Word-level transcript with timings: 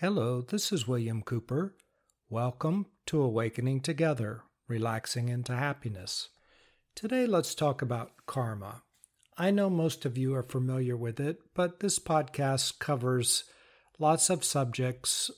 Hello, 0.00 0.40
this 0.40 0.72
is 0.72 0.88
William 0.88 1.20
Cooper. 1.20 1.74
Welcome 2.30 2.86
to 3.04 3.20
Awakening 3.20 3.80
Together, 3.82 4.44
Relaxing 4.66 5.28
into 5.28 5.54
Happiness. 5.54 6.30
Today, 6.94 7.26
let's 7.26 7.54
talk 7.54 7.82
about 7.82 8.12
karma. 8.24 8.80
I 9.36 9.50
know 9.50 9.68
most 9.68 10.06
of 10.06 10.16
you 10.16 10.34
are 10.34 10.42
familiar 10.42 10.96
with 10.96 11.20
it, 11.20 11.40
but 11.54 11.80
this 11.80 11.98
podcast 11.98 12.78
covers 12.78 13.44
lots 13.98 14.30
of 14.30 14.42
subjects 14.42 15.30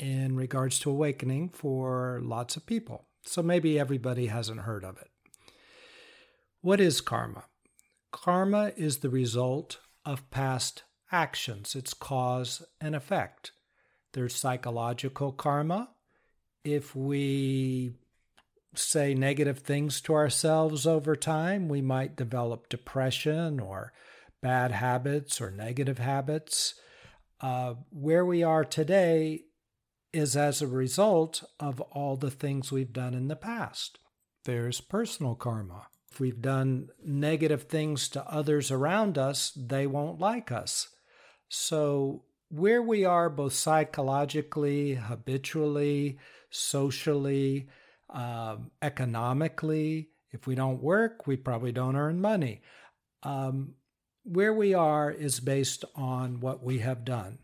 in 0.00 0.34
regards 0.34 0.80
to 0.80 0.90
awakening 0.90 1.50
for 1.50 2.18
lots 2.20 2.56
of 2.56 2.66
people. 2.66 3.06
So 3.24 3.44
maybe 3.44 3.78
everybody 3.78 4.26
hasn't 4.26 4.62
heard 4.62 4.84
of 4.84 4.96
it. 4.96 5.10
What 6.62 6.80
is 6.80 7.00
karma? 7.00 7.44
Karma 8.10 8.72
is 8.76 8.98
the 8.98 9.08
result 9.08 9.78
of 10.04 10.28
past 10.32 10.82
actions, 11.12 11.76
it's 11.76 11.94
cause 11.94 12.60
and 12.80 12.96
effect. 12.96 13.52
There's 14.12 14.34
psychological 14.34 15.32
karma. 15.32 15.90
If 16.64 16.94
we 16.94 17.92
say 18.74 19.14
negative 19.14 19.60
things 19.60 20.00
to 20.02 20.14
ourselves 20.14 20.86
over 20.86 21.16
time, 21.16 21.68
we 21.68 21.80
might 21.80 22.16
develop 22.16 22.68
depression 22.68 23.60
or 23.60 23.92
bad 24.42 24.72
habits 24.72 25.40
or 25.40 25.50
negative 25.50 25.98
habits. 25.98 26.74
Uh, 27.40 27.74
where 27.90 28.24
we 28.24 28.42
are 28.42 28.64
today 28.64 29.42
is 30.12 30.36
as 30.36 30.60
a 30.60 30.66
result 30.66 31.44
of 31.58 31.80
all 31.80 32.16
the 32.16 32.30
things 32.30 32.72
we've 32.72 32.92
done 32.92 33.14
in 33.14 33.28
the 33.28 33.36
past. 33.36 33.98
There's 34.44 34.80
personal 34.80 35.34
karma. 35.34 35.86
If 36.10 36.18
we've 36.18 36.42
done 36.42 36.88
negative 37.04 37.64
things 37.64 38.08
to 38.10 38.26
others 38.26 38.70
around 38.70 39.16
us, 39.16 39.52
they 39.56 39.86
won't 39.86 40.18
like 40.18 40.50
us. 40.50 40.88
So 41.48 42.24
where 42.50 42.82
we 42.82 43.04
are 43.04 43.30
both 43.30 43.52
psychologically, 43.52 44.94
habitually, 44.94 46.18
socially, 46.50 47.68
um, 48.10 48.70
economically. 48.82 50.10
If 50.32 50.46
we 50.46 50.56
don't 50.56 50.82
work, 50.82 51.26
we 51.26 51.36
probably 51.36 51.72
don't 51.72 51.96
earn 51.96 52.20
money. 52.20 52.60
Um, 53.22 53.74
where 54.24 54.52
we 54.52 54.74
are 54.74 55.10
is 55.10 55.40
based 55.40 55.84
on 55.94 56.40
what 56.40 56.62
we 56.62 56.80
have 56.80 57.04
done. 57.04 57.38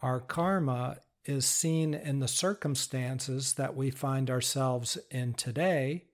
Our 0.00 0.20
karma 0.20 0.98
is 1.24 1.44
seen 1.44 1.92
in 1.94 2.20
the 2.20 2.28
circumstances 2.28 3.54
that 3.54 3.76
we 3.76 3.90
find 3.90 4.30
ourselves 4.30 4.98
in 5.10 5.34
today, 5.34 6.04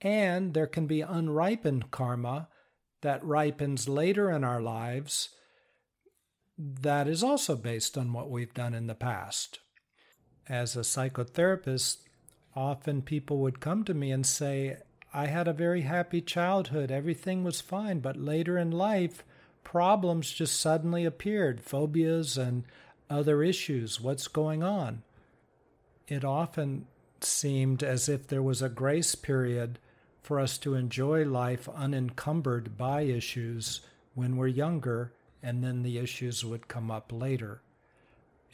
and 0.00 0.54
there 0.54 0.66
can 0.66 0.86
be 0.86 1.00
unripened 1.00 1.90
karma 1.90 2.48
that 3.02 3.24
ripens 3.24 3.88
later 3.88 4.30
in 4.30 4.44
our 4.44 4.60
lives 4.60 5.30
that 6.58 7.06
is 7.06 7.22
also 7.22 7.54
based 7.54 7.96
on 7.96 8.12
what 8.12 8.30
we've 8.30 8.52
done 8.52 8.74
in 8.74 8.88
the 8.88 8.94
past. 8.94 9.60
As 10.48 10.76
a 10.76 10.80
psychotherapist, 10.80 11.98
often 12.56 13.02
people 13.02 13.38
would 13.38 13.60
come 13.60 13.84
to 13.84 13.94
me 13.94 14.10
and 14.10 14.26
say, 14.26 14.78
I 15.14 15.26
had 15.26 15.46
a 15.46 15.52
very 15.52 15.82
happy 15.82 16.20
childhood, 16.20 16.90
everything 16.90 17.44
was 17.44 17.60
fine, 17.60 18.00
but 18.00 18.16
later 18.16 18.58
in 18.58 18.72
life, 18.72 19.24
problems 19.62 20.32
just 20.32 20.58
suddenly 20.58 21.04
appeared, 21.04 21.60
phobias 21.60 22.36
and 22.36 22.64
other 23.08 23.42
issues. 23.42 24.00
What's 24.00 24.28
going 24.28 24.62
on? 24.62 25.02
It 26.08 26.24
often 26.24 26.86
seemed 27.20 27.82
as 27.82 28.08
if 28.08 28.26
there 28.26 28.42
was 28.42 28.62
a 28.62 28.68
grace 28.68 29.14
period 29.14 29.78
for 30.22 30.40
us 30.40 30.58
to 30.58 30.74
enjoy 30.74 31.24
life 31.24 31.68
unencumbered 31.68 32.76
by 32.76 33.02
issues 33.02 33.80
when 34.14 34.36
we're 34.36 34.46
younger 34.48 35.12
and 35.42 35.62
then 35.62 35.82
the 35.82 35.98
issues 35.98 36.44
would 36.44 36.68
come 36.68 36.90
up 36.90 37.12
later. 37.12 37.62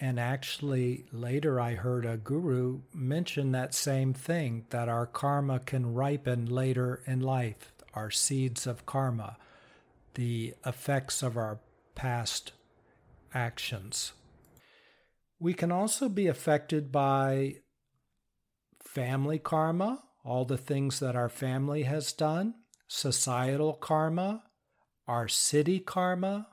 And 0.00 0.18
actually, 0.18 1.06
later 1.12 1.60
I 1.60 1.74
heard 1.74 2.04
a 2.04 2.16
guru 2.16 2.80
mention 2.92 3.52
that 3.52 3.74
same 3.74 4.12
thing 4.12 4.66
that 4.70 4.88
our 4.88 5.06
karma 5.06 5.60
can 5.60 5.94
ripen 5.94 6.46
later 6.46 7.00
in 7.06 7.20
life, 7.20 7.72
our 7.94 8.10
seeds 8.10 8.66
of 8.66 8.86
karma, 8.86 9.36
the 10.14 10.54
effects 10.66 11.22
of 11.22 11.36
our 11.36 11.60
past 11.94 12.52
actions. 13.32 14.12
We 15.38 15.54
can 15.54 15.70
also 15.70 16.08
be 16.08 16.26
affected 16.26 16.90
by 16.90 17.56
family 18.80 19.38
karma, 19.38 20.02
all 20.24 20.44
the 20.44 20.58
things 20.58 21.00
that 21.00 21.16
our 21.16 21.28
family 21.28 21.82
has 21.82 22.12
done, 22.12 22.54
societal 22.88 23.74
karma, 23.74 24.44
our 25.06 25.28
city 25.28 25.80
karma, 25.80 26.48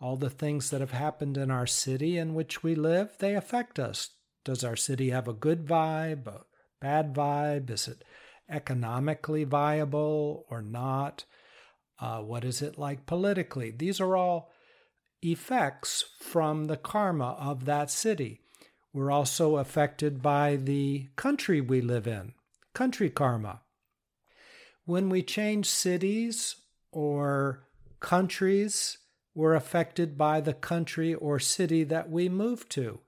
all 0.00 0.16
the 0.16 0.30
things 0.30 0.70
that 0.70 0.80
have 0.80 0.92
happened 0.92 1.36
in 1.36 1.50
our 1.50 1.66
city 1.66 2.16
in 2.16 2.34
which 2.34 2.62
we 2.62 2.74
live, 2.74 3.16
they 3.18 3.34
affect 3.34 3.78
us. 3.78 4.10
Does 4.44 4.62
our 4.64 4.76
city 4.76 5.10
have 5.10 5.28
a 5.28 5.32
good 5.32 5.66
vibe, 5.66 6.26
a 6.26 6.42
bad 6.80 7.14
vibe? 7.14 7.70
Is 7.70 7.88
it 7.88 8.04
economically 8.48 9.44
viable 9.44 10.46
or 10.48 10.62
not? 10.62 11.24
Uh, 12.00 12.20
what 12.20 12.44
is 12.44 12.62
it 12.62 12.78
like 12.78 13.06
politically? 13.06 13.70
These 13.70 14.00
are 14.00 14.16
all 14.16 14.52
effects 15.20 16.04
from 16.20 16.66
the 16.66 16.76
karma 16.76 17.36
of 17.40 17.64
that 17.64 17.90
city. 17.90 18.40
We're 18.92 19.10
also 19.10 19.56
affected 19.56 20.22
by 20.22 20.56
the 20.56 21.08
country 21.16 21.60
we 21.60 21.80
live 21.80 22.06
in, 22.06 22.34
country 22.72 23.10
karma. 23.10 23.62
When 24.84 25.08
we 25.08 25.22
change 25.22 25.66
cities 25.66 26.56
or 26.92 27.66
countries, 28.00 28.96
we're 29.38 29.54
affected 29.54 30.18
by 30.18 30.40
the 30.40 30.52
country 30.52 31.14
or 31.14 31.38
city 31.38 31.84
that 31.84 32.10
we 32.10 32.28
move 32.28 32.68
to. 32.68 32.98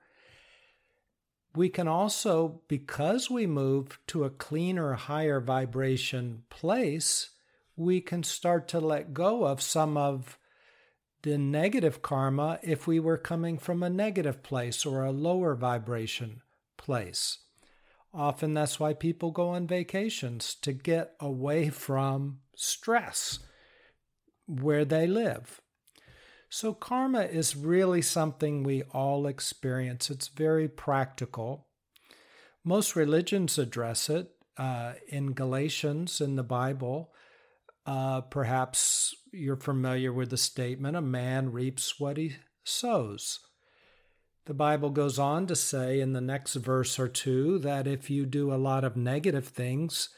We 1.57 1.69
can 1.69 1.89
also, 1.89 2.61
because 2.69 3.29
we 3.29 3.49
move 3.49 3.99
to 4.07 4.23
a 4.23 4.31
cleaner, 4.31 4.93
higher 4.93 5.41
vibration 5.41 6.45
place, 6.49 7.31
we 7.75 8.01
can 8.01 8.23
start 8.23 8.69
to 8.69 8.79
let 8.79 9.13
go 9.13 9.45
of 9.45 9.61
some 9.61 9.97
of 9.97 10.39
the 11.23 11.37
negative 11.37 12.01
karma 12.01 12.61
if 12.63 12.87
we 12.87 13.01
were 13.01 13.19
coming 13.19 13.59
from 13.59 13.83
a 13.83 13.91
negative 13.91 14.45
place 14.45 14.87
or 14.87 15.03
a 15.03 15.11
lower 15.11 15.57
vibration 15.57 16.43
place. 16.77 17.39
Often 18.15 18.55
that's 18.55 18.79
why 18.79 18.95
people 18.95 19.33
go 19.33 19.49
on 19.49 19.67
vacations 19.67 20.55
to 20.63 20.73
get 20.73 21.17
away 21.19 21.71
from 21.71 22.39
stress 22.55 23.41
where 24.47 24.85
they 24.85 25.09
live. 25.09 25.61
So, 26.53 26.75
karma 26.75 27.23
is 27.23 27.55
really 27.55 28.03
something 28.03 28.65
we 28.65 28.83
all 28.83 29.29
experience. 29.29 30.11
It's 30.11 30.27
very 30.27 30.67
practical. 30.67 31.69
Most 32.65 32.97
religions 32.97 33.57
address 33.57 34.11
it. 34.11 34.33
Uh, 34.59 34.95
in 35.09 35.33
Galatians 35.33 36.21
in 36.21 36.35
the 36.35 36.43
Bible, 36.43 37.13
uh, 37.87 38.21
perhaps 38.23 39.15
you're 39.33 39.57
familiar 39.57 40.13
with 40.13 40.31
the 40.31 40.37
statement 40.37 40.97
a 40.97 41.01
man 41.01 41.53
reaps 41.53 41.99
what 42.01 42.17
he 42.17 42.37
sows. 42.65 43.39
The 44.47 44.53
Bible 44.53 44.91
goes 44.91 45.19
on 45.19 45.47
to 45.47 45.57
say 45.57 46.01
in 46.01 46.13
the 46.13 46.21
next 46.21 46.55
verse 46.55 46.99
or 46.99 47.09
two 47.09 47.59
that 47.61 47.87
if 47.87 48.11
you 48.11 48.27
do 48.27 48.53
a 48.53 48.57
lot 48.57 48.83
of 48.83 48.97
negative 48.97 49.47
things, 49.47 50.09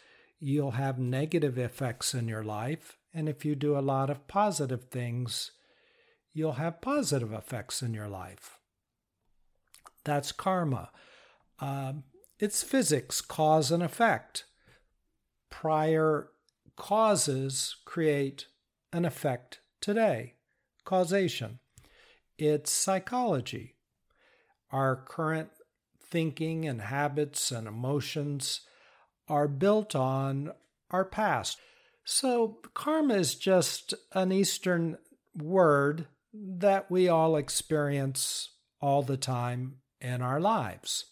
you'll 0.41 0.72
have 0.72 0.98
negative 0.98 1.59
effects 1.59 2.15
in 2.15 2.26
your 2.26 2.42
life. 2.42 2.97
And 3.12 3.28
if 3.28 3.44
you 3.44 3.54
do 3.54 3.76
a 3.76 3.81
lot 3.81 4.09
of 4.09 4.26
positive 4.26 4.84
things, 4.84 5.53
you'll 6.32 6.53
have 6.53 6.81
positive 6.81 7.32
effects 7.32 7.82
in 7.82 7.94
your 7.94 8.09
life. 8.09 8.59
That's 10.04 10.32
karma. 10.32 10.91
Um, 11.60 12.04
it's 12.38 12.62
physics, 12.62 13.20
cause 13.20 13.70
and 13.70 13.82
effect. 13.82 14.44
Prior 15.50 16.28
causes 16.76 17.76
create 17.84 18.47
an 18.92 19.04
effect 19.04 19.60
today, 19.81 20.34
causation. 20.84 21.60
It's 22.38 22.72
psychology. 22.72 23.76
Our 24.71 24.97
current 24.97 25.51
thinking 26.03 26.66
and 26.66 26.80
habits 26.80 27.53
and 27.53 27.68
emotions 27.68 28.62
are 29.28 29.48
built 29.48 29.95
on 29.95 30.53
our 30.91 31.04
past. 31.04 31.59
So, 32.04 32.59
karma 32.74 33.15
is 33.15 33.36
just 33.36 33.95
an 34.12 34.33
Eastern 34.33 34.98
word 35.36 36.06
that 36.32 36.90
we 36.90 37.08
all 37.08 37.36
experience 37.36 38.50
all 38.80 39.02
the 39.02 39.16
time 39.16 39.76
in 40.00 40.22
our 40.22 40.40
lives. 40.40 41.06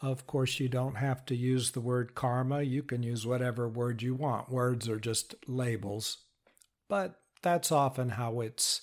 Of 0.00 0.26
course, 0.26 0.58
you 0.58 0.68
don't 0.68 0.96
have 0.96 1.24
to 1.26 1.36
use 1.36 1.70
the 1.70 1.80
word 1.80 2.14
karma. 2.14 2.62
You 2.62 2.82
can 2.82 3.02
use 3.02 3.24
whatever 3.24 3.68
word 3.68 4.02
you 4.02 4.14
want. 4.14 4.50
Words 4.50 4.88
are 4.88 4.98
just 4.98 5.36
labels. 5.46 6.18
But 6.88 7.20
that's 7.42 7.70
often 7.70 8.10
how 8.10 8.40
it's 8.40 8.82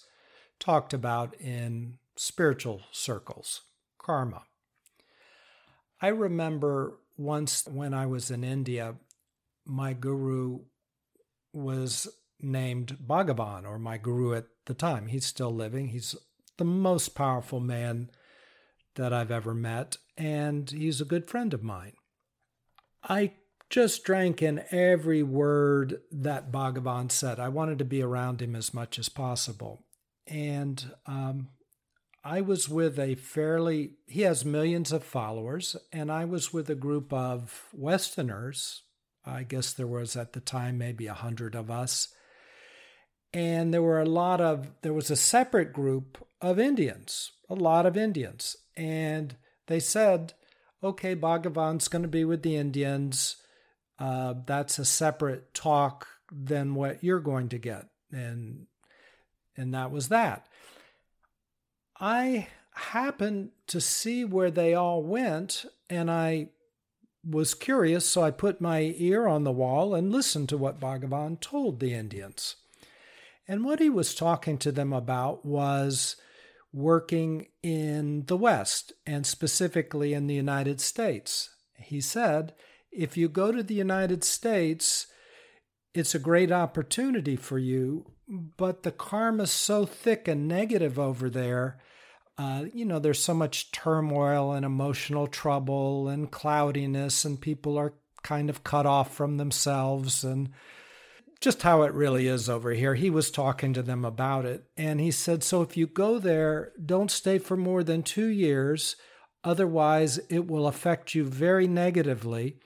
talked 0.59 0.93
about 0.93 1.35
in 1.39 1.95
spiritual 2.15 2.81
circles 2.91 3.61
karma. 3.97 4.43
I 6.01 6.07
remember 6.07 6.99
once 7.17 7.67
when 7.67 7.93
I 7.93 8.05
was 8.05 8.31
in 8.31 8.43
India, 8.45 8.95
my 9.65 9.91
guru 9.93 10.59
was 11.51 12.07
named 12.41 12.97
Bhagavan, 13.05 13.65
or 13.65 13.79
my 13.79 13.97
guru 13.97 14.33
at 14.33 14.45
the 14.65 14.73
time. 14.73 15.07
He's 15.07 15.25
still 15.25 15.53
living. 15.53 15.89
He's 15.89 16.15
the 16.57 16.65
most 16.65 17.09
powerful 17.09 17.59
man 17.59 18.09
that 18.95 19.13
I've 19.13 19.31
ever 19.31 19.53
met, 19.53 19.97
and 20.17 20.69
he's 20.69 20.99
a 20.99 21.05
good 21.05 21.27
friend 21.27 21.53
of 21.53 21.63
mine. 21.63 21.93
I 23.03 23.33
just 23.69 24.03
drank 24.03 24.41
in 24.41 24.63
every 24.71 25.23
word 25.23 26.01
that 26.11 26.51
Bhagavan 26.51 27.11
said. 27.11 27.39
I 27.39 27.49
wanted 27.49 27.77
to 27.79 27.85
be 27.85 28.01
around 28.01 28.41
him 28.41 28.55
as 28.55 28.73
much 28.73 28.97
as 28.97 29.09
possible. 29.09 29.85
And 30.27 30.91
um, 31.05 31.49
I 32.23 32.41
was 32.41 32.67
with 32.67 32.99
a 32.99 33.15
fairly, 33.15 33.93
he 34.07 34.21
has 34.21 34.43
millions 34.43 34.91
of 34.91 35.03
followers, 35.03 35.75
and 35.93 36.11
I 36.11 36.25
was 36.25 36.51
with 36.51 36.69
a 36.69 36.75
group 36.75 37.13
of 37.13 37.67
Westerners. 37.73 38.83
I 39.25 39.43
guess 39.43 39.73
there 39.73 39.87
was 39.87 40.15
at 40.15 40.33
the 40.33 40.39
time 40.39 40.77
maybe 40.77 41.07
a 41.07 41.13
hundred 41.13 41.55
of 41.55 41.69
us. 41.69 42.09
And 43.33 43.73
there 43.73 43.81
were 43.81 44.01
a 44.01 44.05
lot 44.05 44.41
of, 44.41 44.71
there 44.81 44.93
was 44.93 45.11
a 45.11 45.15
separate 45.15 45.71
group 45.71 46.25
of 46.41 46.59
Indians, 46.59 47.31
a 47.49 47.55
lot 47.55 47.85
of 47.85 47.95
Indians. 47.95 48.55
And 48.75 49.35
they 49.67 49.79
said, 49.79 50.33
okay, 50.83 51.15
Bhagavan's 51.15 51.87
going 51.87 52.01
to 52.01 52.07
be 52.07 52.25
with 52.25 52.41
the 52.41 52.55
Indians 52.55 53.35
uh, 53.99 54.33
that's 54.45 54.79
a 54.79 54.85
separate 54.85 55.53
talk 55.53 56.07
than 56.31 56.73
what 56.73 57.03
you're 57.03 57.19
going 57.19 57.49
to 57.49 57.57
get. 57.57 57.87
And 58.11 58.65
and 59.57 59.73
that 59.73 59.91
was 59.91 60.07
that. 60.07 60.47
I 61.99 62.47
happened 62.71 63.49
to 63.67 63.81
see 63.81 64.23
where 64.23 64.49
they 64.49 64.73
all 64.73 65.03
went 65.03 65.65
and 65.89 66.09
I 66.09 66.49
was 67.29 67.53
curious, 67.53 68.05
so 68.05 68.23
I 68.23 68.31
put 68.31 68.61
my 68.61 68.95
ear 68.97 69.27
on 69.27 69.43
the 69.43 69.51
wall 69.51 69.93
and 69.93 70.13
listened 70.13 70.47
to 70.49 70.57
what 70.57 70.79
Bhagavan 70.79 71.41
told 71.41 71.79
the 71.79 71.93
Indians. 71.93 72.55
And 73.49 73.65
what 73.65 73.79
he 73.79 73.89
was 73.89 74.13
talking 74.13 74.59
to 74.59 74.71
them 74.71 74.93
about 74.93 75.43
was 75.43 76.15
working 76.71 77.47
in 77.63 78.25
the 78.27 78.37
West 78.37 78.93
and 79.07 79.25
specifically 79.25 80.13
in 80.13 80.27
the 80.27 80.35
United 80.35 80.79
States. 80.79 81.49
He 81.73 81.99
said 81.99 82.53
if 82.91 83.17
you 83.17 83.27
go 83.27 83.51
to 83.51 83.63
the 83.63 83.73
United 83.73 84.23
States, 84.23 85.07
it's 85.95 86.13
a 86.13 86.19
great 86.19 86.51
opportunity 86.51 87.35
for 87.35 87.57
you, 87.57 88.11
but 88.27 88.83
the 88.83 88.91
karma's 88.91 89.51
so 89.51 89.83
thick 89.83 90.27
and 90.27 90.47
negative 90.47 90.99
over 90.99 91.27
there. 91.27 91.79
Uh, 92.37 92.65
you 92.71 92.85
know, 92.85 92.99
there's 92.99 93.23
so 93.23 93.33
much 93.33 93.71
turmoil 93.71 94.53
and 94.53 94.63
emotional 94.63 95.25
trouble 95.25 96.07
and 96.07 96.29
cloudiness, 96.29 97.25
and 97.25 97.41
people 97.41 97.79
are 97.79 97.95
kind 98.21 98.47
of 98.47 98.63
cut 98.63 98.85
off 98.85 99.15
from 99.15 99.37
themselves 99.37 100.23
and 100.23 100.49
just 101.41 101.61
how 101.61 101.83
it 101.83 101.93
really 101.93 102.27
is 102.27 102.49
over 102.49 102.71
here. 102.71 102.95
He 102.95 103.09
was 103.09 103.31
talking 103.31 103.73
to 103.73 103.81
them 103.81 104.03
about 104.03 104.45
it, 104.45 104.65
and 104.75 104.99
he 104.99 105.11
said, 105.11 105.43
So 105.43 105.61
if 105.61 105.77
you 105.77 105.87
go 105.87 106.19
there, 106.19 106.73
don't 106.83 107.11
stay 107.11 107.37
for 107.37 107.55
more 107.55 107.83
than 107.83 108.03
two 108.03 108.27
years. 108.27 108.95
Otherwise, 109.43 110.19
it 110.29 110.47
will 110.47 110.67
affect 110.67 111.15
you 111.15 111.23
very 111.23 111.67
negatively. 111.67 112.57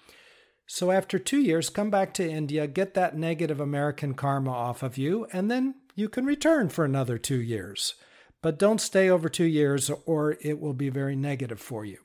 So 0.66 0.90
after 0.90 1.20
two 1.20 1.42
years, 1.42 1.70
come 1.70 1.92
back 1.92 2.14
to 2.16 2.28
India, 2.28 2.66
get 2.66 2.96
that 2.96 3.16
negative 3.16 3.60
American 3.60 4.16
karma 4.16 4.52
off 4.52 4.82
of 4.82 4.98
you, 4.98 5.28
and 5.32 5.52
then 5.52 5.76
you 5.94 6.10
can 6.10 6.26
return 6.26 6.70
for 6.70 6.84
another 6.84 7.18
two 7.20 7.42
years. 7.42 7.94
But 8.42 8.60
don't 8.60 8.82
stay 8.82 9.10
over 9.10 9.30
two 9.30 9.46
years 9.46 9.92
or 10.06 10.38
it 10.42 10.60
will 10.60 10.74
be 10.74 10.90
very 10.90 11.16
negative 11.16 11.62
for 11.62 11.86
you. 11.86 12.00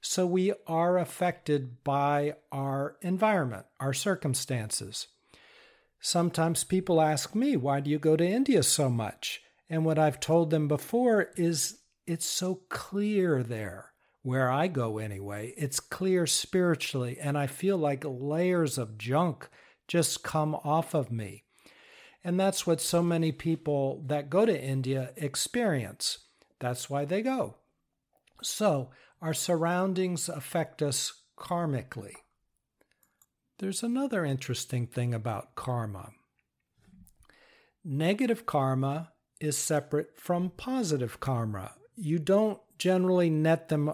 So 0.00 0.26
we 0.26 0.52
are 0.66 0.98
affected 0.98 1.84
by 1.84 2.34
our 2.50 2.96
environment, 3.02 3.66
our 3.78 3.92
circumstances. 3.92 5.06
Sometimes 6.00 6.64
people 6.64 7.00
ask 7.00 7.34
me, 7.34 7.56
why 7.56 7.80
do 7.80 7.90
you 7.90 7.98
go 7.98 8.16
to 8.16 8.26
India 8.26 8.62
so 8.62 8.88
much? 8.88 9.42
And 9.68 9.84
what 9.84 9.98
I've 9.98 10.18
told 10.18 10.50
them 10.50 10.66
before 10.66 11.30
is 11.36 11.80
it's 12.06 12.26
so 12.26 12.62
clear 12.70 13.42
there 13.42 13.92
where 14.22 14.50
I 14.50 14.66
go 14.66 14.98
anyway. 14.98 15.54
It's 15.56 15.78
clear 15.80 16.26
spiritually, 16.26 17.18
and 17.20 17.38
I 17.38 17.46
feel 17.46 17.76
like 17.76 18.04
layers 18.04 18.78
of 18.78 18.98
junk 18.98 19.48
just 19.86 20.22
come 20.22 20.54
off 20.56 20.94
of 20.94 21.12
me. 21.12 21.44
And 22.22 22.38
that's 22.38 22.66
what 22.66 22.80
so 22.80 23.02
many 23.02 23.32
people 23.32 24.02
that 24.06 24.30
go 24.30 24.44
to 24.44 24.62
India 24.62 25.12
experience. 25.16 26.18
That's 26.58 26.90
why 26.90 27.04
they 27.04 27.22
go. 27.22 27.56
So, 28.42 28.90
our 29.22 29.34
surroundings 29.34 30.28
affect 30.28 30.82
us 30.82 31.12
karmically. 31.38 32.14
There's 33.60 33.82
another 33.82 34.24
interesting 34.24 34.86
thing 34.86 35.12
about 35.12 35.54
karma. 35.54 36.12
Negative 37.84 38.46
karma 38.46 39.12
is 39.38 39.54
separate 39.58 40.16
from 40.16 40.48
positive 40.56 41.20
karma. 41.20 41.72
You 41.94 42.18
don't 42.18 42.58
generally 42.78 43.28
net 43.28 43.68
them 43.68 43.92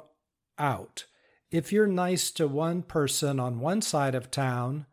out. 0.57 1.07
If 1.51 1.73
you're 1.73 1.89
nice 1.89 2.31
to 2.33 2.47
one 2.47 2.83
person 2.83 3.41
on 3.41 3.59
one 3.59 3.83
side 3.83 4.15
of 4.15 4.31
town 4.31 4.87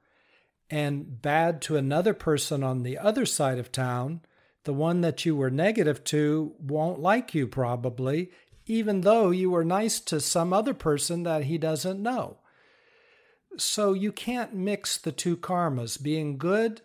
and 0.71 1.21
bad 1.21 1.61
to 1.63 1.77
another 1.77 2.15
person 2.15 2.63
on 2.63 2.81
the 2.81 2.97
other 2.97 3.27
side 3.27 3.59
of 3.59 3.71
town, 3.71 4.21
the 4.63 4.73
one 4.73 5.01
that 5.01 5.23
you 5.23 5.35
were 5.35 5.51
negative 5.51 6.03
to 6.05 6.55
won't 6.59 6.99
like 6.99 7.35
you 7.35 7.45
probably, 7.45 8.31
even 8.65 9.01
though 9.01 9.29
you 9.29 9.51
were 9.51 9.63
nice 9.63 9.99
to 9.99 10.19
some 10.19 10.51
other 10.51 10.73
person 10.73 11.21
that 11.21 11.43
he 11.43 11.59
doesn't 11.59 12.01
know. 12.01 12.39
So 13.57 13.93
you 13.93 14.11
can't 14.11 14.53
mix 14.53 14.97
the 14.97 15.11
two 15.11 15.37
karmas. 15.37 16.01
Being 16.01 16.37
good 16.37 16.81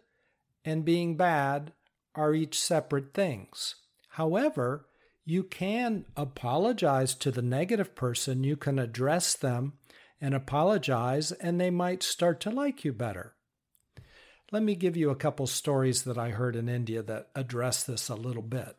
and 0.65 0.85
being 0.85 1.17
bad 1.17 1.73
are 2.15 2.35
each 2.35 2.61
separate 2.61 3.15
things. 3.15 3.77
However, 4.11 4.87
you 5.25 5.45
can 5.45 6.07
apologize 6.17 7.15
to 7.17 7.31
the 7.31 7.43
negative 7.43 7.95
person. 7.95 8.45
You 8.45 8.57
can 8.57 8.79
address 8.79 9.35
them 9.35 9.75
and 10.21 10.35
apologize, 10.35 11.33
and 11.33 11.61
they 11.61 11.71
might 11.71 12.03
start 12.03 12.41
to 12.41 12.51
like 12.51 12.85
you 12.85 12.93
better. 12.93 13.35
Let 14.51 14.63
me 14.63 14.75
give 14.75 14.97
you 14.97 15.11
a 15.11 15.17
couple 15.17 15.47
stories 15.47 16.05
that 16.05 16.19
I 16.19 16.31
heard 16.31 16.57
in 16.57 16.69
India 16.69 17.03
that 17.03 17.29
address 17.35 17.85
this 17.85 18.09
a 18.09 18.15
little 18.15 18.43
bit. 18.43 18.77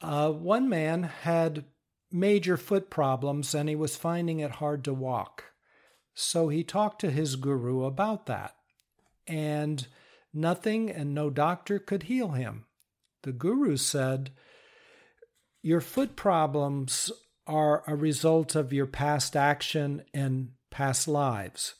Uh, 0.00 0.30
one 0.30 0.68
man 0.68 1.04
had 1.04 1.64
major 2.12 2.56
foot 2.56 2.90
problems 2.90 3.54
and 3.54 3.68
he 3.68 3.74
was 3.74 3.96
finding 3.96 4.40
it 4.40 4.52
hard 4.52 4.84
to 4.84 4.92
walk. 4.92 5.53
So 6.14 6.48
he 6.48 6.62
talked 6.62 7.00
to 7.00 7.10
his 7.10 7.36
guru 7.36 7.84
about 7.84 8.26
that. 8.26 8.54
And 9.26 9.86
nothing 10.32 10.90
and 10.90 11.14
no 11.14 11.30
doctor 11.30 11.78
could 11.78 12.04
heal 12.04 12.30
him. 12.30 12.66
The 13.22 13.32
guru 13.32 13.76
said, 13.76 14.30
your 15.64 15.80
foot 15.80 16.14
problems 16.14 17.10
are 17.46 17.82
a 17.86 17.96
result 17.96 18.54
of 18.54 18.70
your 18.70 18.84
past 18.84 19.34
action 19.34 20.02
and 20.12 20.50
past 20.68 21.08
lives. 21.08 21.76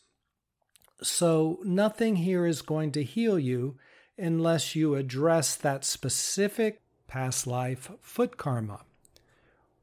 So, 1.03 1.59
nothing 1.65 2.17
here 2.17 2.47
is 2.47 2.63
going 2.63 2.93
to 2.93 3.03
heal 3.03 3.39
you 3.39 3.77
unless 4.17 4.75
you 4.75 4.95
address 4.95 5.55
that 5.57 5.85
specific 5.85 6.81
past 7.09 7.47
life 7.47 7.91
foot 8.01 8.39
karma. 8.39 8.81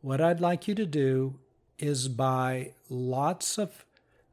What 0.02 0.20
I'd 0.20 0.42
like 0.42 0.68
you 0.68 0.74
to 0.74 0.86
do 0.88 1.36
is 1.78 2.08
buy 2.08 2.74
lots 2.90 3.60
of 3.60 3.86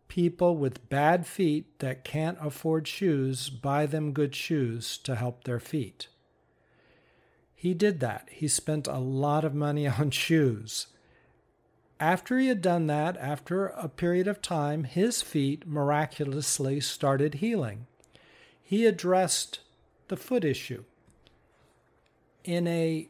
people 0.08 0.56
with 0.56 0.88
bad 0.88 1.26
feet 1.26 1.78
that 1.78 2.04
can't 2.04 2.38
afford 2.40 2.88
shoes, 2.88 3.50
buy 3.50 3.86
them 3.86 4.12
good 4.12 4.34
shoes 4.34 4.98
to 4.98 5.14
help 5.14 5.44
their 5.44 5.60
feet. 5.60 6.08
He 7.54 7.74
did 7.74 8.00
that. 8.00 8.28
He 8.30 8.48
spent 8.48 8.86
a 8.86 8.98
lot 8.98 9.44
of 9.44 9.54
money 9.54 9.86
on 9.88 10.10
shoes. 10.10 10.88
After 12.00 12.38
he 12.38 12.46
had 12.46 12.62
done 12.62 12.86
that, 12.86 13.16
after 13.16 13.66
a 13.66 13.88
period 13.88 14.28
of 14.28 14.40
time, 14.40 14.84
his 14.84 15.22
feet 15.22 15.66
miraculously 15.66 16.80
started 16.80 17.34
healing. 17.34 17.86
He 18.62 18.86
addressed 18.86 19.60
the 20.06 20.16
foot 20.16 20.44
issue. 20.44 20.84
In 22.44 22.66
a 22.68 23.08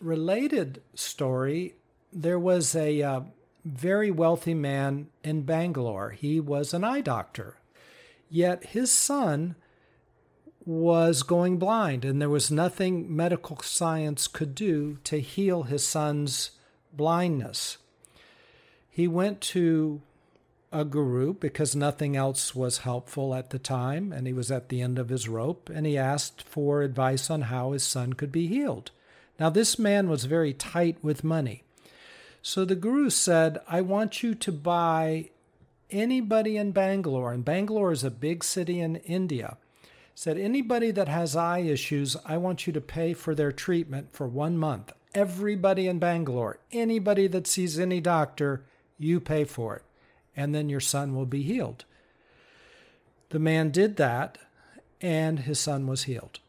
related 0.00 0.82
story, 0.94 1.76
there 2.12 2.38
was 2.38 2.76
a 2.76 3.02
uh, 3.02 3.20
very 3.66 4.10
wealthy 4.10 4.54
man 4.54 5.08
in 5.24 5.42
Bangalore. 5.42 6.10
He 6.10 6.38
was 6.38 6.72
an 6.72 6.84
eye 6.84 7.00
doctor. 7.00 7.56
Yet 8.30 8.66
his 8.66 8.92
son 8.92 9.56
was 10.64 11.22
going 11.22 11.58
blind, 11.58 12.04
and 12.04 12.20
there 12.20 12.30
was 12.30 12.50
nothing 12.50 13.14
medical 13.14 13.58
science 13.60 14.28
could 14.28 14.54
do 14.54 14.98
to 15.04 15.20
heal 15.20 15.64
his 15.64 15.86
son's 15.86 16.52
blindness. 16.92 17.78
He 18.88 19.06
went 19.08 19.40
to 19.42 20.00
a 20.72 20.84
guru 20.84 21.34
because 21.34 21.76
nothing 21.76 22.16
else 22.16 22.54
was 22.54 22.78
helpful 22.78 23.34
at 23.34 23.50
the 23.50 23.58
time, 23.58 24.12
and 24.12 24.26
he 24.26 24.32
was 24.32 24.50
at 24.50 24.68
the 24.68 24.80
end 24.80 24.98
of 24.98 25.08
his 25.08 25.28
rope, 25.28 25.70
and 25.72 25.86
he 25.86 25.98
asked 25.98 26.42
for 26.42 26.82
advice 26.82 27.30
on 27.30 27.42
how 27.42 27.72
his 27.72 27.84
son 27.84 28.12
could 28.12 28.32
be 28.32 28.46
healed. 28.46 28.90
Now, 29.38 29.50
this 29.50 29.78
man 29.78 30.08
was 30.08 30.24
very 30.24 30.52
tight 30.52 30.96
with 31.02 31.22
money. 31.22 31.65
So 32.42 32.64
the 32.64 32.76
guru 32.76 33.10
said, 33.10 33.58
I 33.68 33.80
want 33.80 34.22
you 34.22 34.34
to 34.34 34.52
buy 34.52 35.30
anybody 35.90 36.56
in 36.56 36.72
Bangalore, 36.72 37.32
and 37.32 37.44
Bangalore 37.44 37.92
is 37.92 38.04
a 38.04 38.10
big 38.10 38.44
city 38.44 38.80
in 38.80 38.96
India 38.96 39.56
said 40.18 40.38
anybody 40.38 40.90
that 40.90 41.08
has 41.08 41.36
eye 41.36 41.58
issues, 41.58 42.16
I 42.24 42.38
want 42.38 42.66
you 42.66 42.72
to 42.72 42.80
pay 42.80 43.12
for 43.12 43.34
their 43.34 43.52
treatment 43.52 44.14
for 44.14 44.26
one 44.26 44.56
month. 44.56 44.92
everybody 45.14 45.88
in 45.88 45.98
Bangalore, 45.98 46.58
anybody 46.72 47.26
that 47.26 47.46
sees 47.46 47.78
any 47.78 48.00
doctor, 48.00 48.62
you 48.98 49.18
pay 49.18 49.44
for 49.44 49.76
it, 49.76 49.82
and 50.36 50.54
then 50.54 50.68
your 50.68 50.80
son 50.80 51.14
will 51.14 51.24
be 51.24 51.42
healed. 51.42 51.86
The 53.30 53.38
man 53.38 53.70
did 53.70 53.96
that, 53.96 54.36
and 55.00 55.40
his 55.40 55.58
son 55.58 55.86
was 55.86 56.02
healed. 56.02 56.40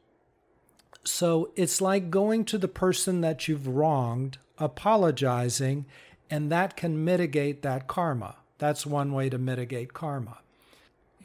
So 1.08 1.52
it's 1.56 1.80
like 1.80 2.10
going 2.10 2.44
to 2.46 2.58
the 2.58 2.68
person 2.68 3.22
that 3.22 3.48
you've 3.48 3.68
wronged, 3.68 4.38
apologizing, 4.58 5.86
and 6.30 6.52
that 6.52 6.76
can 6.76 7.06
mitigate 7.06 7.62
that 7.62 7.88
karma. 7.88 8.36
That's 8.58 8.86
one 8.86 9.14
way 9.14 9.30
to 9.30 9.38
mitigate 9.38 9.94
karma. 9.94 10.40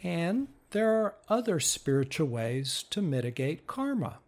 And 0.02 0.48
there 0.70 0.90
are 0.90 1.14
other 1.28 1.58
spiritual 1.58 2.28
ways 2.28 2.84
to 2.90 3.02
mitigate 3.02 3.66
karma. 3.66 4.18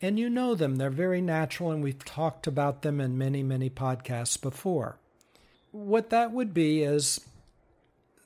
And 0.00 0.18
you 0.18 0.28
know 0.28 0.54
them, 0.54 0.76
they're 0.76 0.90
very 0.90 1.20
natural, 1.20 1.70
and 1.70 1.82
we've 1.82 2.04
talked 2.04 2.46
about 2.46 2.82
them 2.82 3.00
in 3.00 3.18
many, 3.18 3.42
many 3.42 3.70
podcasts 3.70 4.40
before. 4.40 4.98
What 5.72 6.10
that 6.10 6.32
would 6.32 6.52
be 6.52 6.82
is 6.82 7.20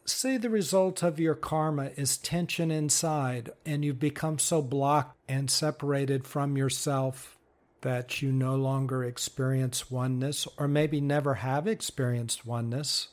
say 0.04 0.36
the 0.36 0.50
result 0.50 1.02
of 1.02 1.20
your 1.20 1.34
karma 1.34 1.90
is 1.96 2.16
tension 2.16 2.70
inside, 2.70 3.50
and 3.64 3.84
you've 3.84 4.00
become 4.00 4.38
so 4.38 4.62
blocked 4.62 5.16
and 5.28 5.50
separated 5.50 6.26
from 6.26 6.56
yourself 6.56 7.36
that 7.82 8.22
you 8.22 8.30
no 8.30 8.54
longer 8.54 9.02
experience 9.04 9.90
oneness, 9.90 10.46
or 10.56 10.68
maybe 10.68 11.00
never 11.00 11.34
have 11.34 11.66
experienced 11.66 12.46
oneness 12.46 13.08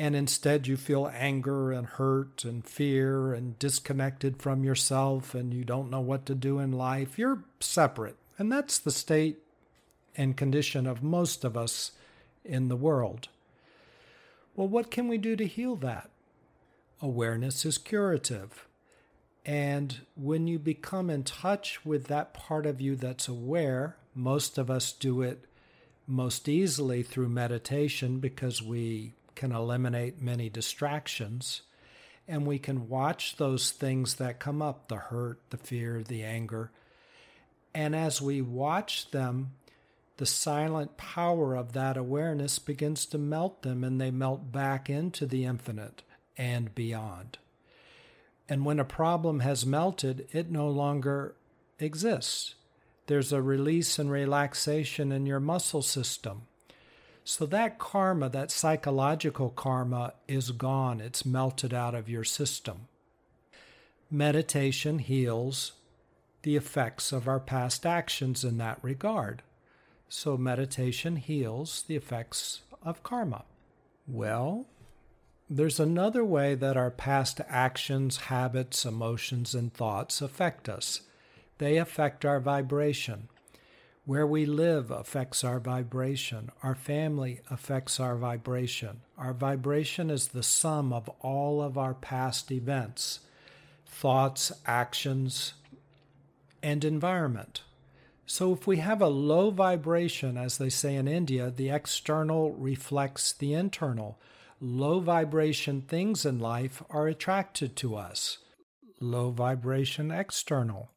and 0.00 0.16
instead 0.16 0.66
you 0.66 0.78
feel 0.78 1.12
anger 1.14 1.72
and 1.72 1.86
hurt 1.86 2.42
and 2.42 2.64
fear 2.64 3.34
and 3.34 3.58
disconnected 3.58 4.40
from 4.40 4.64
yourself 4.64 5.34
and 5.34 5.52
you 5.52 5.62
don't 5.62 5.90
know 5.90 6.00
what 6.00 6.24
to 6.24 6.34
do 6.34 6.58
in 6.58 6.72
life, 6.72 7.18
you're 7.18 7.44
separate. 7.60 8.16
And 8.38 8.50
that's 8.50 8.78
the 8.78 8.90
state 8.90 9.40
and 10.16 10.34
condition 10.34 10.86
of 10.86 11.02
most 11.02 11.44
of 11.44 11.54
us 11.54 11.92
in 12.46 12.68
the 12.68 12.76
world. 12.76 13.28
Well, 14.56 14.68
what 14.68 14.90
can 14.90 15.08
we 15.08 15.18
do 15.18 15.36
to 15.36 15.46
heal 15.46 15.76
that? 15.76 16.10
Awareness 17.00 17.64
is 17.64 17.78
curative. 17.78 18.66
And 19.46 20.00
when 20.16 20.46
you 20.46 20.58
become 20.58 21.08
in 21.08 21.24
touch 21.24 21.84
with 21.84 22.06
that 22.08 22.34
part 22.34 22.66
of 22.66 22.80
you 22.80 22.94
that's 22.94 23.28
aware, 23.28 23.96
most 24.14 24.58
of 24.58 24.70
us 24.70 24.92
do 24.92 25.22
it 25.22 25.44
most 26.06 26.48
easily 26.48 27.02
through 27.02 27.28
meditation 27.28 28.18
because 28.18 28.62
we 28.62 29.14
can 29.34 29.52
eliminate 29.52 30.20
many 30.20 30.48
distractions. 30.50 31.62
And 32.28 32.46
we 32.46 32.58
can 32.58 32.88
watch 32.88 33.36
those 33.36 33.70
things 33.70 34.16
that 34.16 34.38
come 34.38 34.60
up 34.60 34.88
the 34.88 34.96
hurt, 34.96 35.40
the 35.50 35.56
fear, 35.56 36.02
the 36.02 36.22
anger. 36.22 36.70
And 37.74 37.96
as 37.96 38.20
we 38.20 38.42
watch 38.42 39.10
them, 39.10 39.52
the 40.20 40.26
silent 40.26 40.98
power 40.98 41.54
of 41.54 41.72
that 41.72 41.96
awareness 41.96 42.58
begins 42.58 43.06
to 43.06 43.16
melt 43.16 43.62
them 43.62 43.82
and 43.82 43.98
they 43.98 44.10
melt 44.10 44.52
back 44.52 44.90
into 44.90 45.24
the 45.24 45.46
infinite 45.46 46.02
and 46.36 46.74
beyond. 46.74 47.38
And 48.46 48.66
when 48.66 48.78
a 48.78 48.84
problem 48.84 49.40
has 49.40 49.64
melted, 49.64 50.28
it 50.30 50.50
no 50.50 50.68
longer 50.68 51.36
exists. 51.78 52.54
There's 53.06 53.32
a 53.32 53.40
release 53.40 53.98
and 53.98 54.10
relaxation 54.10 55.10
in 55.10 55.24
your 55.24 55.40
muscle 55.40 55.80
system. 55.80 56.42
So 57.24 57.46
that 57.46 57.78
karma, 57.78 58.28
that 58.28 58.50
psychological 58.50 59.48
karma, 59.48 60.12
is 60.28 60.50
gone. 60.50 61.00
It's 61.00 61.24
melted 61.24 61.72
out 61.72 61.94
of 61.94 62.10
your 62.10 62.24
system. 62.24 62.88
Meditation 64.10 64.98
heals 64.98 65.72
the 66.42 66.56
effects 66.56 67.10
of 67.10 67.26
our 67.26 67.40
past 67.40 67.86
actions 67.86 68.44
in 68.44 68.58
that 68.58 68.78
regard. 68.82 69.42
So 70.12 70.36
meditation 70.36 71.14
heals 71.14 71.84
the 71.86 71.94
effects 71.94 72.62
of 72.82 73.04
karma. 73.04 73.44
Well, 74.08 74.66
there's 75.48 75.78
another 75.78 76.24
way 76.24 76.56
that 76.56 76.76
our 76.76 76.90
past 76.90 77.40
actions, 77.48 78.16
habits, 78.16 78.84
emotions, 78.84 79.54
and 79.54 79.72
thoughts 79.72 80.20
affect 80.20 80.68
us. 80.68 81.02
They 81.58 81.76
affect 81.76 82.24
our 82.24 82.40
vibration. 82.40 83.28
Where 84.04 84.26
we 84.26 84.46
live 84.46 84.90
affects 84.90 85.44
our 85.44 85.60
vibration. 85.60 86.50
Our 86.60 86.74
family 86.74 87.40
affects 87.48 88.00
our 88.00 88.16
vibration. 88.16 89.02
Our 89.16 89.32
vibration 89.32 90.10
is 90.10 90.28
the 90.28 90.42
sum 90.42 90.92
of 90.92 91.08
all 91.20 91.62
of 91.62 91.78
our 91.78 91.94
past 91.94 92.50
events, 92.50 93.20
thoughts, 93.86 94.50
actions, 94.66 95.54
and 96.64 96.84
environment. 96.84 97.62
So, 98.32 98.52
if 98.52 98.64
we 98.64 98.76
have 98.76 99.02
a 99.02 99.08
low 99.08 99.50
vibration, 99.50 100.36
as 100.36 100.56
they 100.56 100.68
say 100.70 100.94
in 100.94 101.08
India, 101.08 101.50
the 101.50 101.70
external 101.70 102.52
reflects 102.52 103.32
the 103.32 103.54
internal. 103.54 104.20
Low 104.60 105.00
vibration 105.00 105.80
things 105.80 106.24
in 106.24 106.38
life 106.38 106.80
are 106.90 107.08
attracted 107.08 107.74
to 107.74 107.96
us. 107.96 108.38
Low 109.00 109.30
vibration 109.30 110.12
external 110.12 110.92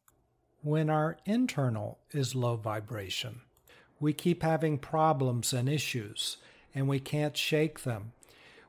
when 0.62 0.92
our 0.92 1.18
internal 1.26 1.98
is 2.12 2.36
low 2.36 2.56
vibration. 2.56 3.42
We 4.00 4.14
keep 4.14 4.44
having 4.44 4.78
problems 4.78 5.54
and 5.54 5.68
issues, 5.68 6.38
and 6.76 6.88
we 6.88 7.00
can't 7.00 7.36
shake 7.36 7.82
them. 7.82 8.12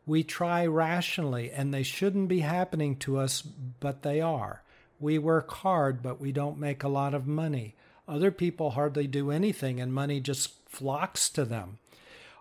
We 0.06 0.24
try 0.24 0.64
rationally, 0.64 1.50
and 1.50 1.74
they 1.74 1.82
shouldn't 1.82 2.28
be 2.28 2.40
happening 2.40 2.96
to 3.00 3.18
us, 3.18 3.42
but 3.42 4.00
they 4.00 4.22
are. 4.22 4.62
We 4.98 5.18
work 5.18 5.52
hard, 5.52 6.02
but 6.02 6.18
we 6.18 6.32
don't 6.32 6.58
make 6.58 6.82
a 6.82 6.88
lot 6.88 7.12
of 7.12 7.26
money. 7.26 7.74
Other 8.06 8.30
people 8.30 8.70
hardly 8.70 9.06
do 9.06 9.30
anything, 9.30 9.80
and 9.80 9.92
money 9.92 10.20
just 10.20 10.52
flocks 10.68 11.28
to 11.30 11.44
them. 11.44 11.78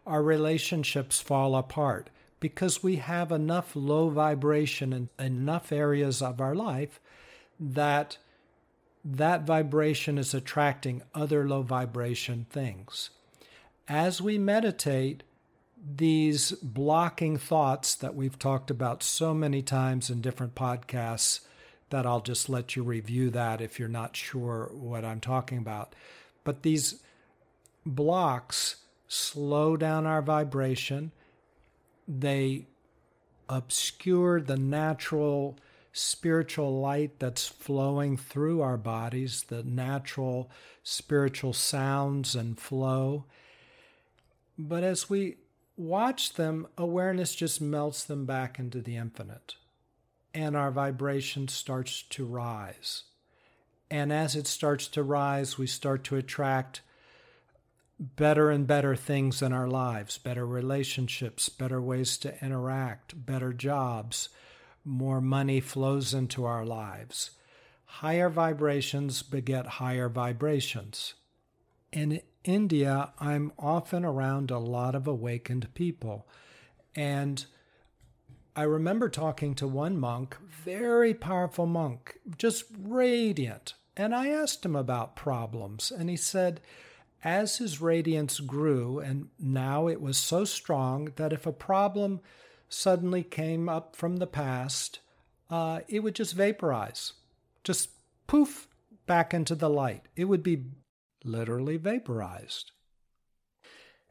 Our 0.05 0.21
relationships 0.21 1.21
fall 1.21 1.55
apart 1.55 2.09
because 2.39 2.83
we 2.83 2.97
have 2.97 3.31
enough 3.31 3.73
low 3.73 4.09
vibration 4.09 4.91
in 4.91 5.09
enough 5.17 5.71
areas 5.71 6.21
of 6.21 6.41
our 6.41 6.53
life 6.53 6.99
that 7.57 8.17
that 9.05 9.43
vibration 9.43 10.17
is 10.17 10.33
attracting 10.33 11.03
other 11.15 11.47
low 11.47 11.61
vibration 11.61 12.45
things. 12.49 13.09
As 13.87 14.21
we 14.21 14.37
meditate, 14.37 15.23
these 15.85 16.51
blocking 16.61 17.37
thoughts 17.37 17.95
that 17.95 18.15
we've 18.15 18.39
talked 18.39 18.71
about 18.71 19.03
so 19.03 19.33
many 19.33 19.61
times 19.61 20.09
in 20.09 20.21
different 20.21 20.55
podcasts 20.55 21.41
that 21.93 22.07
I'll 22.07 22.21
just 22.21 22.49
let 22.49 22.75
you 22.75 22.81
review 22.81 23.29
that 23.29 23.61
if 23.61 23.77
you're 23.77 23.87
not 23.87 24.15
sure 24.15 24.71
what 24.73 25.05
I'm 25.05 25.19
talking 25.19 25.59
about. 25.59 25.93
But 26.43 26.63
these 26.63 27.03
blocks 27.85 28.77
slow 29.07 29.77
down 29.77 30.07
our 30.07 30.23
vibration, 30.23 31.11
they 32.07 32.65
obscure 33.47 34.41
the 34.41 34.57
natural 34.57 35.55
spiritual 35.91 36.81
light 36.81 37.19
that's 37.19 37.47
flowing 37.47 38.17
through 38.17 38.61
our 38.61 38.77
bodies, 38.77 39.43
the 39.43 39.61
natural 39.61 40.49
spiritual 40.81 41.53
sounds 41.53 42.35
and 42.35 42.59
flow. 42.59 43.25
But 44.57 44.83
as 44.83 45.11
we 45.11 45.37
watch 45.77 46.33
them, 46.33 46.65
awareness 46.75 47.35
just 47.35 47.61
melts 47.61 48.03
them 48.03 48.25
back 48.25 48.57
into 48.57 48.81
the 48.81 48.97
infinite, 48.97 49.57
and 50.33 50.55
our 50.55 50.71
vibration 50.71 51.47
starts 51.47 52.03
to 52.09 52.25
rise. 52.25 53.03
And 53.91 54.11
as 54.11 54.35
it 54.35 54.47
starts 54.47 54.87
to 54.89 55.03
rise, 55.03 55.57
we 55.57 55.67
start 55.67 56.03
to 56.05 56.15
attract 56.15 56.81
better 57.99 58.49
and 58.49 58.65
better 58.65 58.95
things 58.95 59.41
in 59.41 59.53
our 59.53 59.67
lives 59.67 60.17
better 60.17 60.45
relationships, 60.45 61.47
better 61.47 61.81
ways 61.81 62.17
to 62.17 62.43
interact, 62.43 63.25
better 63.25 63.53
jobs 63.53 64.29
more 64.85 65.21
money 65.21 65.59
flows 65.59 66.13
into 66.13 66.45
our 66.45 66.65
lives. 66.65 67.31
Higher 67.85 68.29
vibrations 68.29 69.23
beget 69.23 69.65
higher 69.65 70.09
vibrations. 70.09 71.13
In 71.91 72.21
India, 72.43 73.11
I'm 73.19 73.53
often 73.57 74.03
around 74.03 74.51
a 74.51 74.57
lot 74.57 74.95
of 74.95 75.07
awakened 75.07 75.73
people. 75.73 76.27
And 76.95 77.45
I 78.55 78.63
remember 78.63 79.09
talking 79.09 79.55
to 79.55 79.67
one 79.67 79.97
monk, 79.97 80.37
very 80.63 81.13
powerful 81.13 81.65
monk, 81.65 82.19
just 82.37 82.65
radiant. 82.79 83.73
And 83.97 84.13
I 84.13 84.29
asked 84.29 84.65
him 84.65 84.75
about 84.75 85.15
problems, 85.15 85.91
and 85.91 86.09
he 86.09 86.15
said, 86.15 86.61
as 87.23 87.57
his 87.57 87.81
radiance 87.81 88.39
grew, 88.39 88.99
and 88.99 89.29
now 89.39 89.87
it 89.87 90.01
was 90.01 90.17
so 90.17 90.45
strong 90.45 91.13
that 91.15 91.33
if 91.33 91.45
a 91.45 91.53
problem 91.53 92.19
suddenly 92.69 93.23
came 93.23 93.69
up 93.69 93.95
from 93.95 94.17
the 94.17 94.27
past, 94.27 94.99
uh, 95.49 95.79
it 95.87 96.01
would 96.01 96.15
just 96.15 96.33
vaporize, 96.33 97.13
just 97.63 97.89
poof 98.27 98.67
back 99.05 99.33
into 99.33 99.55
the 99.55 99.69
light. 99.69 100.07
It 100.15 100.25
would 100.25 100.43
be 100.43 100.65
literally 101.23 101.77
vaporized. 101.77 102.71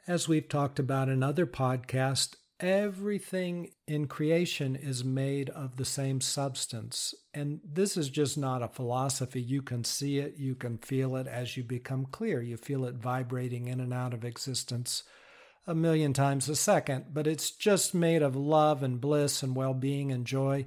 As 0.07 0.27
we've 0.27 0.49
talked 0.49 0.79
about 0.79 1.09
in 1.09 1.23
other 1.23 1.47
podcasts, 1.47 2.35
everything 2.63 3.69
in 3.89 4.07
creation 4.07 4.77
is 4.77 5.05
made 5.05 5.51
of 5.51 5.77
the 5.77 5.85
same 5.85 6.21
substance. 6.21 7.13
And 7.35 7.61
this 7.65 7.97
is 7.97 8.09
just 8.09 8.39
not 8.39 8.63
a 8.63 8.69
philosophy. 8.69 9.43
You 9.43 9.63
can 9.63 9.83
see 9.83 10.19
it, 10.19 10.37
you 10.39 10.55
can 10.55 10.79
feel 10.79 11.17
it 11.17 11.27
as 11.27 11.57
you 11.57 11.65
become 11.65 12.07
clear. 12.07 12.41
You 12.41 12.57
feel 12.57 12.85
it 12.85 12.95
vibrating 12.95 13.67
in 13.67 13.81
and 13.81 13.93
out 13.93 14.15
of 14.15 14.25
existence 14.25 15.03
a 15.67 15.75
million 15.75 16.13
times 16.13 16.49
a 16.49 16.57
second, 16.57 17.07
but 17.13 17.27
it's 17.27 17.51
just 17.51 17.95
made 17.95 18.23
of 18.23 18.37
love 18.37 18.83
and 18.83 19.01
bliss 19.01 19.43
and 19.43 19.57
well 19.57 19.75
being 19.75 20.13
and 20.13 20.25
joy. 20.25 20.67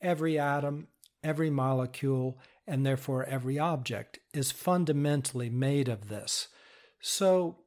Every 0.00 0.38
atom, 0.38 0.88
every 1.22 1.50
molecule, 1.50 2.38
and 2.66 2.84
therefore 2.84 3.24
every 3.24 3.58
object 3.58 4.18
is 4.32 4.50
fundamentally 4.50 5.50
made 5.50 5.88
of 5.88 6.08
this. 6.08 6.48
So, 7.00 7.58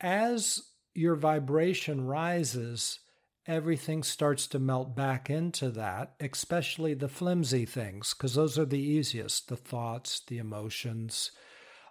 as 0.00 0.62
your 0.94 1.14
vibration 1.14 2.06
rises, 2.06 2.98
everything 3.46 4.02
starts 4.02 4.46
to 4.48 4.58
melt 4.58 4.94
back 4.94 5.30
into 5.30 5.70
that, 5.70 6.14
especially 6.20 6.94
the 6.94 7.08
flimsy 7.08 7.64
things, 7.64 8.14
because 8.14 8.34
those 8.34 8.58
are 8.58 8.66
the 8.66 8.78
easiest 8.78 9.48
the 9.48 9.56
thoughts, 9.56 10.20
the 10.26 10.38
emotions, 10.38 11.30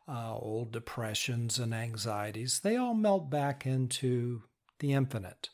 uh, 0.08 0.36
old 0.36 0.72
depressions 0.72 1.60
and 1.60 1.74
anxieties. 1.74 2.62
They 2.62 2.75
all 2.75 2.94
melt 2.94 3.29
back 3.29 3.65
into 3.65 4.44
the 4.79 4.94
infinite. 4.94 5.50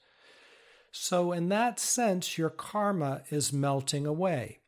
So, 0.92 1.34
in 1.34 1.50
that 1.50 1.80
sense, 1.80 2.38
your 2.38 2.50
karma 2.50 3.24
is 3.30 3.52
melting 3.52 4.06
away. 4.06 4.60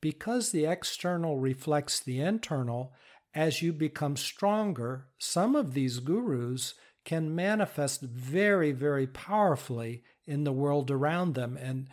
Because 0.00 0.50
the 0.50 0.64
external 0.64 1.38
reflects 1.38 2.00
the 2.00 2.20
internal, 2.20 2.92
as 3.34 3.62
you 3.62 3.72
become 3.72 4.16
stronger, 4.16 5.06
some 5.18 5.54
of 5.54 5.74
these 5.74 5.98
gurus 6.00 6.74
can 7.04 7.34
manifest 7.34 8.02
very, 8.02 8.72
very 8.72 9.06
powerfully 9.06 10.02
in 10.28 10.44
the 10.44 10.52
world 10.52 10.90
around 10.90 11.34
them 11.34 11.56
and 11.56 11.88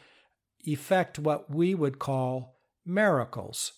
effect 0.68 1.18
what 1.18 1.50
we 1.50 1.74
would 1.74 1.98
call 1.98 2.58
miracles. 2.86 3.74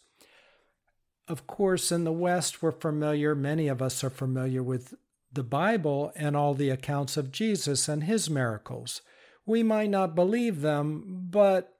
Of 1.27 1.45
course, 1.45 1.91
in 1.91 2.03
the 2.03 2.11
West, 2.11 2.61
we're 2.61 2.71
familiar, 2.71 3.35
many 3.35 3.67
of 3.67 3.81
us 3.81 4.03
are 4.03 4.09
familiar 4.09 4.63
with 4.63 4.93
the 5.31 5.43
Bible 5.43 6.11
and 6.15 6.35
all 6.35 6.53
the 6.53 6.69
accounts 6.69 7.17
of 7.17 7.31
Jesus 7.31 7.87
and 7.87 8.03
his 8.03 8.29
miracles. 8.29 9.01
We 9.45 9.61
might 9.61 9.89
not 9.89 10.15
believe 10.15 10.61
them, 10.61 11.27
but 11.29 11.73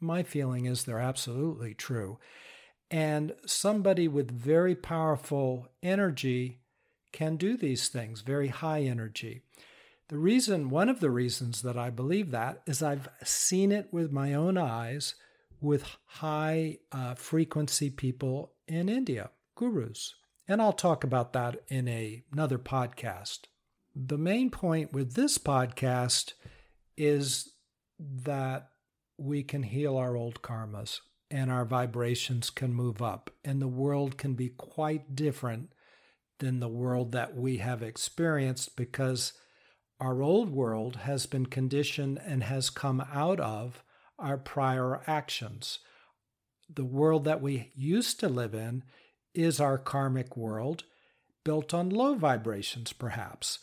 my 0.00 0.22
feeling 0.22 0.66
is 0.66 0.84
they're 0.84 0.98
absolutely 0.98 1.74
true. 1.74 2.18
And 2.90 3.34
somebody 3.46 4.08
with 4.08 4.30
very 4.30 4.74
powerful 4.74 5.68
energy 5.82 6.60
can 7.12 7.36
do 7.36 7.56
these 7.56 7.88
things, 7.88 8.22
very 8.22 8.48
high 8.48 8.82
energy. 8.82 9.42
The 10.08 10.18
reason, 10.18 10.70
one 10.70 10.88
of 10.88 11.00
the 11.00 11.10
reasons 11.10 11.60
that 11.62 11.76
I 11.76 11.90
believe 11.90 12.30
that 12.30 12.62
is 12.66 12.82
I've 12.82 13.08
seen 13.22 13.70
it 13.70 13.88
with 13.92 14.10
my 14.10 14.32
own 14.32 14.56
eyes 14.56 15.14
with 15.60 15.84
high 16.06 16.78
uh, 16.92 17.14
frequency 17.14 17.90
people 17.90 18.52
in 18.66 18.88
India, 18.88 19.30
gurus. 19.54 20.14
And 20.46 20.62
I'll 20.62 20.72
talk 20.72 21.04
about 21.04 21.34
that 21.34 21.60
in 21.68 21.88
a, 21.88 22.22
another 22.32 22.58
podcast. 22.58 23.40
The 23.94 24.16
main 24.16 24.48
point 24.48 24.94
with 24.94 25.12
this 25.12 25.36
podcast 25.36 26.32
is 26.96 27.50
that 28.00 28.70
we 29.18 29.42
can 29.42 29.62
heal 29.62 29.96
our 29.98 30.16
old 30.16 30.40
karmas 30.40 31.00
and 31.30 31.50
our 31.50 31.66
vibrations 31.66 32.48
can 32.48 32.72
move 32.72 33.02
up, 33.02 33.30
and 33.44 33.60
the 33.60 33.68
world 33.68 34.16
can 34.16 34.32
be 34.32 34.48
quite 34.48 35.14
different 35.14 35.70
than 36.38 36.60
the 36.60 36.68
world 36.68 37.12
that 37.12 37.36
we 37.36 37.58
have 37.58 37.82
experienced 37.82 38.76
because 38.76 39.34
our 40.00 40.22
old 40.22 40.50
world 40.50 40.96
has 40.96 41.26
been 41.26 41.46
conditioned 41.46 42.20
and 42.24 42.44
has 42.44 42.70
come 42.70 43.04
out 43.12 43.40
of 43.40 43.82
our 44.18 44.36
prior 44.36 45.00
actions. 45.06 45.80
The 46.72 46.84
world 46.84 47.24
that 47.24 47.40
we 47.40 47.72
used 47.74 48.20
to 48.20 48.28
live 48.28 48.54
in 48.54 48.84
is 49.34 49.60
our 49.60 49.78
karmic 49.78 50.36
world, 50.36 50.84
built 51.44 51.72
on 51.72 51.90
low 51.90 52.14
vibrations, 52.14 52.92
perhaps. 52.92 53.60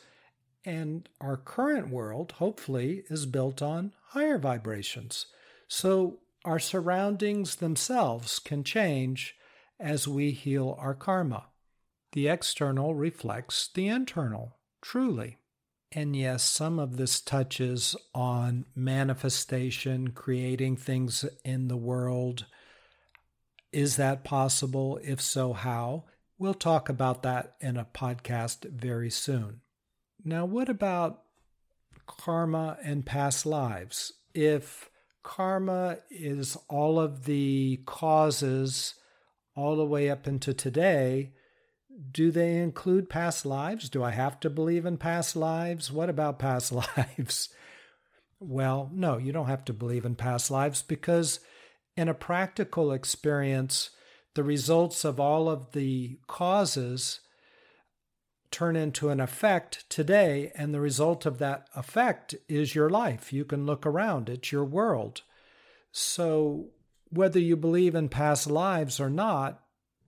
And 0.66 1.08
our 1.22 1.38
current 1.38 1.90
world, 1.90 2.34
hopefully, 2.34 3.04
is 3.10 3.26
built 3.26 3.62
on 3.62 3.94
higher 4.10 4.38
vibrations. 4.38 5.28
So 5.68 6.20
our 6.44 6.60
surroundings 6.60 7.56
themselves 7.56 8.40
can 8.40 8.64
change 8.64 9.36
as 9.80 10.08
we 10.08 10.32
heal 10.32 10.76
our 10.80 10.94
karma. 10.94 11.46
The 12.14 12.28
external 12.28 12.96
reflects 12.96 13.70
the 13.74 13.88
internal, 13.88 14.58
truly. 14.82 15.38
And 15.96 16.14
yes, 16.16 16.44
some 16.44 16.78
of 16.78 16.98
this 16.98 17.22
touches 17.22 17.96
on 18.14 18.66
manifestation, 18.76 20.10
creating 20.10 20.76
things 20.76 21.24
in 21.46 21.70
the 21.70 21.78
world. 21.78 22.46
Is 23.72 23.96
that 23.96 24.26
possible? 24.26 25.00
If 25.02 25.22
so, 25.22 25.54
how? 25.54 26.04
We'll 26.38 26.54
talk 26.54 26.90
about 26.90 27.24
that 27.24 27.56
in 27.62 27.78
a 27.78 27.86
podcast 27.86 28.70
very 28.70 29.10
soon. 29.10 29.62
Now, 30.24 30.44
what 30.44 30.68
about 30.68 31.22
karma 32.06 32.78
and 32.84 33.06
past 33.06 33.46
lives? 33.46 34.12
If 34.34 34.90
karma 35.24 36.00
is 36.12 36.58
all 36.68 37.00
of 37.00 37.24
the 37.24 37.80
causes 37.86 38.96
all 39.56 39.76
the 39.76 39.86
way 39.86 40.10
up 40.10 40.28
into 40.28 40.54
today. 40.54 41.32
Do 42.12 42.32
they 42.32 42.58
include 42.58 43.10
past 43.10 43.46
lives? 43.46 43.90
Do 43.90 44.04
I 44.04 44.12
have 44.12 44.40
to 44.42 44.50
believe 44.50 44.86
in 44.86 44.98
past 44.98 45.36
lives? 45.36 45.92
What 45.92 46.10
about 46.10 46.40
past 46.40 46.72
lives? 46.98 47.50
Well, 48.40 48.90
no, 48.94 49.18
you 49.18 49.32
don't 49.32 49.48
have 49.48 49.66
to 49.66 49.74
believe 49.74 50.06
in 50.06 50.16
past 50.16 50.52
lives 50.52 50.82
because, 50.82 51.40
in 51.96 52.10
a 52.10 52.14
practical 52.14 52.92
experience, 52.92 53.92
the 54.34 54.44
results 54.44 55.06
of 55.06 55.20
all 55.20 55.50
of 55.50 55.72
the 55.72 56.20
causes 56.28 57.22
turn 58.52 58.76
into 58.76 59.10
an 59.10 59.20
effect 59.20 59.90
today, 59.90 60.52
and 60.56 60.74
the 60.74 60.80
result 60.80 61.26
of 61.26 61.40
that 61.40 61.68
effect 61.76 62.36
is 62.48 62.76
your 62.76 62.90
life. 62.90 63.34
You 63.34 63.46
can 63.46 63.66
look 63.66 63.86
around, 63.86 64.30
it's 64.30 64.52
your 64.52 64.66
world. 64.66 65.22
So, 65.92 66.68
whether 67.10 67.40
you 67.40 67.56
believe 67.56 67.96
in 67.96 68.10
past 68.10 68.50
lives 68.50 69.00
or 69.00 69.10
not, 69.10 69.62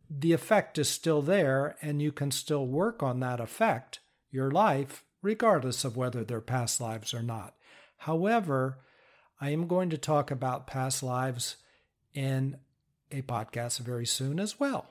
the 0.09 0.33
effect 0.33 0.77
is 0.77 0.89
still 0.89 1.21
there, 1.21 1.75
and 1.81 2.01
you 2.01 2.11
can 2.11 2.31
still 2.31 2.65
work 2.65 3.03
on 3.03 3.19
that 3.19 3.39
effect, 3.39 3.99
your 4.31 4.51
life, 4.51 5.03
regardless 5.21 5.83
of 5.83 5.97
whether 5.97 6.23
they're 6.23 6.41
past 6.41 6.79
lives 6.79 7.13
or 7.13 7.21
not. 7.21 7.55
However, 7.99 8.79
I 9.41 9.49
am 9.49 9.67
going 9.67 9.89
to 9.89 9.97
talk 9.97 10.31
about 10.31 10.67
past 10.67 11.03
lives 11.03 11.57
in 12.13 12.57
a 13.11 13.21
podcast 13.21 13.79
very 13.79 14.05
soon 14.05 14.39
as 14.39 14.59
well. 14.59 14.89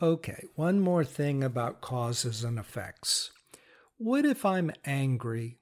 Okay, 0.00 0.44
one 0.54 0.80
more 0.80 1.04
thing 1.04 1.42
about 1.42 1.80
causes 1.80 2.42
and 2.44 2.58
effects. 2.58 3.32
What 3.98 4.24
if 4.24 4.46
I'm 4.46 4.72
angry 4.84 5.58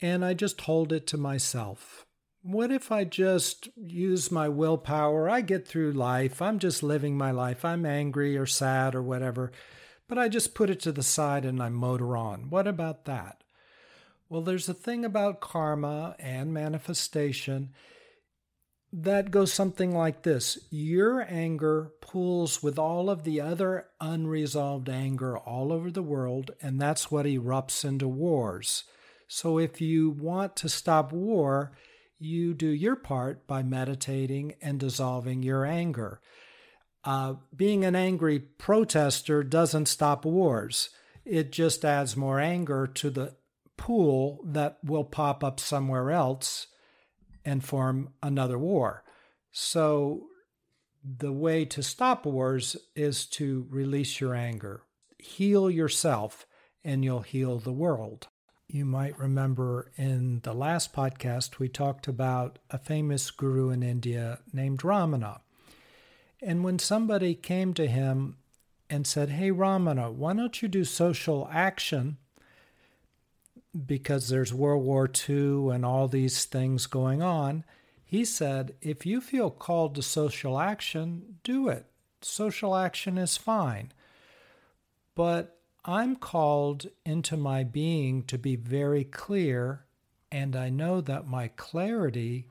and 0.00 0.24
I 0.24 0.34
just 0.34 0.62
hold 0.62 0.92
it 0.92 1.06
to 1.08 1.16
myself? 1.16 2.05
What 2.46 2.70
if 2.70 2.92
I 2.92 3.02
just 3.02 3.70
use 3.76 4.30
my 4.30 4.48
willpower? 4.48 5.28
I 5.28 5.40
get 5.40 5.66
through 5.66 5.90
life. 5.94 6.40
I'm 6.40 6.60
just 6.60 6.80
living 6.80 7.18
my 7.18 7.32
life. 7.32 7.64
I'm 7.64 7.84
angry 7.84 8.36
or 8.38 8.46
sad 8.46 8.94
or 8.94 9.02
whatever, 9.02 9.50
but 10.06 10.16
I 10.16 10.28
just 10.28 10.54
put 10.54 10.70
it 10.70 10.78
to 10.82 10.92
the 10.92 11.02
side 11.02 11.44
and 11.44 11.60
I 11.60 11.70
motor 11.70 12.16
on. 12.16 12.48
What 12.48 12.68
about 12.68 13.04
that? 13.06 13.42
Well, 14.28 14.42
there's 14.42 14.68
a 14.68 14.74
thing 14.74 15.04
about 15.04 15.40
karma 15.40 16.14
and 16.20 16.54
manifestation 16.54 17.70
that 18.92 19.32
goes 19.32 19.52
something 19.52 19.92
like 19.92 20.22
this 20.22 20.56
Your 20.70 21.26
anger 21.28 21.90
pools 22.00 22.62
with 22.62 22.78
all 22.78 23.10
of 23.10 23.24
the 23.24 23.40
other 23.40 23.88
unresolved 24.00 24.88
anger 24.88 25.36
all 25.36 25.72
over 25.72 25.90
the 25.90 26.00
world, 26.00 26.52
and 26.62 26.80
that's 26.80 27.10
what 27.10 27.26
erupts 27.26 27.84
into 27.84 28.06
wars. 28.06 28.84
So, 29.26 29.58
if 29.58 29.80
you 29.80 30.10
want 30.10 30.54
to 30.56 30.68
stop 30.68 31.10
war, 31.10 31.72
you 32.18 32.54
do 32.54 32.68
your 32.68 32.96
part 32.96 33.46
by 33.46 33.62
meditating 33.62 34.54
and 34.60 34.80
dissolving 34.80 35.42
your 35.42 35.64
anger. 35.64 36.20
Uh, 37.04 37.34
being 37.54 37.84
an 37.84 37.94
angry 37.94 38.38
protester 38.38 39.44
doesn't 39.44 39.86
stop 39.86 40.24
wars, 40.24 40.90
it 41.24 41.52
just 41.52 41.84
adds 41.84 42.16
more 42.16 42.40
anger 42.40 42.86
to 42.86 43.10
the 43.10 43.34
pool 43.76 44.40
that 44.44 44.78
will 44.82 45.04
pop 45.04 45.44
up 45.44 45.60
somewhere 45.60 46.10
else 46.10 46.66
and 47.44 47.64
form 47.64 48.10
another 48.22 48.58
war. 48.58 49.04
So, 49.52 50.26
the 51.04 51.32
way 51.32 51.64
to 51.66 51.82
stop 51.82 52.26
wars 52.26 52.76
is 52.96 53.26
to 53.26 53.66
release 53.70 54.20
your 54.20 54.34
anger, 54.34 54.82
heal 55.18 55.70
yourself, 55.70 56.46
and 56.82 57.04
you'll 57.04 57.20
heal 57.20 57.58
the 57.58 57.72
world. 57.72 58.26
You 58.68 58.84
might 58.84 59.18
remember 59.18 59.92
in 59.96 60.40
the 60.42 60.52
last 60.52 60.92
podcast, 60.92 61.58
we 61.58 61.68
talked 61.68 62.08
about 62.08 62.58
a 62.70 62.78
famous 62.78 63.30
guru 63.30 63.70
in 63.70 63.82
India 63.82 64.40
named 64.52 64.80
Ramana. 64.80 65.40
And 66.42 66.64
when 66.64 66.78
somebody 66.78 67.34
came 67.34 67.74
to 67.74 67.86
him 67.86 68.36
and 68.90 69.06
said, 69.06 69.30
Hey, 69.30 69.50
Ramana, 69.50 70.12
why 70.12 70.34
don't 70.34 70.60
you 70.60 70.68
do 70.68 70.84
social 70.84 71.48
action? 71.52 72.18
because 73.84 74.28
there's 74.28 74.54
World 74.54 74.84
War 74.84 75.10
II 75.28 75.70
and 75.70 75.84
all 75.84 76.08
these 76.08 76.44
things 76.44 76.86
going 76.86 77.22
on. 77.22 77.64
He 78.04 78.24
said, 78.24 78.74
if 78.80 79.04
you 79.04 79.20
feel 79.20 79.50
called 79.50 79.96
to 79.96 80.02
social 80.02 80.58
action, 80.58 81.38
do 81.42 81.68
it. 81.68 81.86
Social 82.22 82.76
action 82.76 83.18
is 83.18 83.36
fine. 83.36 83.92
But 85.14 85.55
I'm 85.88 86.16
called 86.16 86.86
into 87.04 87.36
my 87.36 87.62
being 87.62 88.24
to 88.24 88.36
be 88.36 88.56
very 88.56 89.04
clear, 89.04 89.84
and 90.32 90.56
I 90.56 90.68
know 90.68 91.00
that 91.00 91.28
my 91.28 91.46
clarity 91.48 92.48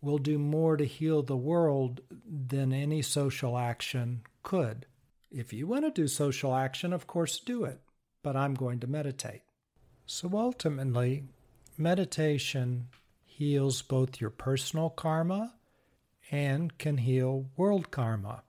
will 0.00 0.18
do 0.18 0.36
more 0.36 0.76
to 0.76 0.84
heal 0.84 1.22
the 1.22 1.36
world 1.36 2.00
than 2.28 2.72
any 2.72 3.02
social 3.02 3.56
action 3.56 4.22
could. 4.42 4.86
If 5.30 5.52
you 5.52 5.68
want 5.68 5.84
to 5.84 5.90
do 5.92 6.08
social 6.08 6.56
action, 6.56 6.92
of 6.92 7.06
course, 7.06 7.38
do 7.38 7.64
it, 7.64 7.80
but 8.24 8.34
I'm 8.34 8.54
going 8.54 8.80
to 8.80 8.88
meditate. 8.88 9.42
So 10.04 10.30
ultimately, 10.34 11.22
meditation 11.78 12.88
heals 13.24 13.80
both 13.82 14.20
your 14.20 14.30
personal 14.30 14.90
karma 14.90 15.54
and 16.32 16.76
can 16.78 16.98
heal 16.98 17.46
world 17.56 17.92
karma. 17.92 18.42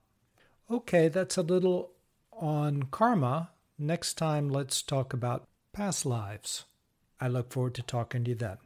Okay, 0.68 1.06
that's 1.06 1.36
a 1.36 1.42
little 1.42 1.92
on 2.32 2.84
karma. 2.84 3.50
Next 3.78 4.14
time, 4.14 4.48
let's 4.48 4.82
talk 4.82 5.12
about 5.12 5.46
past 5.72 6.04
lives. 6.04 6.64
I 7.20 7.28
look 7.28 7.52
forward 7.52 7.74
to 7.74 7.82
talking 7.82 8.24
to 8.24 8.30
you 8.30 8.34
then. 8.34 8.56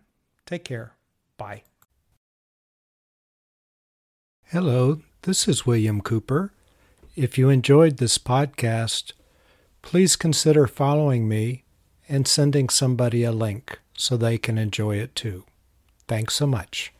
Take 0.46 0.64
care. 0.64 0.94
Bye. 1.36 1.64
Hello, 4.46 5.00
this 5.22 5.46
is 5.46 5.66
William 5.66 6.00
Cooper. 6.00 6.52
If 7.14 7.36
you 7.36 7.50
enjoyed 7.50 7.98
this 7.98 8.16
podcast, 8.16 9.12
please 9.82 10.16
consider 10.16 10.66
following 10.66 11.28
me 11.28 11.64
and 12.08 12.26
sending 12.26 12.70
somebody 12.70 13.22
a 13.22 13.32
link 13.32 13.80
so 13.94 14.16
they 14.16 14.38
can 14.38 14.56
enjoy 14.56 14.96
it 14.96 15.14
too. 15.14 15.44
Thanks 16.08 16.34
so 16.34 16.46
much. 16.46 16.92